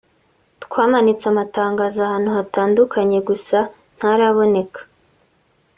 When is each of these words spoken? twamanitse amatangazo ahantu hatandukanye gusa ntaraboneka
twamanitse 0.63 1.23
amatangazo 1.31 1.97
ahantu 2.03 2.29
hatandukanye 2.37 3.17
gusa 3.29 3.57
ntaraboneka 3.97 4.79